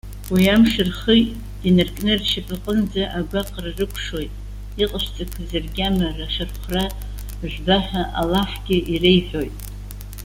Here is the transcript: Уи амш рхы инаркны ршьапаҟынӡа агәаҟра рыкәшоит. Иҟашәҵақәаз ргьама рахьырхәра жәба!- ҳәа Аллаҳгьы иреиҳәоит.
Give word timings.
Уи 0.33 0.43
амш 0.55 0.73
рхы 0.87 1.15
инаркны 1.69 2.11
ршьапаҟынӡа 2.19 3.03
агәаҟра 3.17 3.69
рыкәшоит. 3.77 4.33
Иҟашәҵақәаз 4.81 5.49
ргьама 5.63 6.07
рахьырхәра 6.17 6.83
жәба!- 7.51 7.85
ҳәа 7.87 8.03
Аллаҳгьы 8.19 8.77
иреиҳәоит. 8.93 9.55